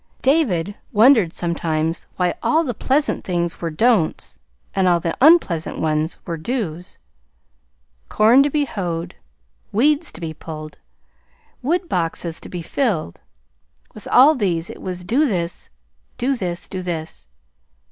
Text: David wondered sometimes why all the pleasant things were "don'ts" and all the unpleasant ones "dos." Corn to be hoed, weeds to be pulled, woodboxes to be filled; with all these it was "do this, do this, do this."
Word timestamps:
David 0.23 0.73
wondered 0.91 1.31
sometimes 1.31 2.07
why 2.15 2.33
all 2.41 2.63
the 2.63 2.73
pleasant 2.73 3.23
things 3.23 3.61
were 3.61 3.69
"don'ts" 3.69 4.39
and 4.73 4.87
all 4.87 4.99
the 4.99 5.15
unpleasant 5.21 5.77
ones 5.77 6.17
"dos." 6.41 6.97
Corn 8.09 8.41
to 8.41 8.49
be 8.49 8.65
hoed, 8.65 9.13
weeds 9.71 10.11
to 10.13 10.19
be 10.19 10.33
pulled, 10.33 10.79
woodboxes 11.63 12.39
to 12.41 12.49
be 12.49 12.63
filled; 12.63 13.21
with 13.93 14.07
all 14.07 14.33
these 14.33 14.71
it 14.71 14.81
was 14.81 15.03
"do 15.03 15.27
this, 15.27 15.69
do 16.17 16.35
this, 16.35 16.67
do 16.67 16.81
this." 16.81 17.27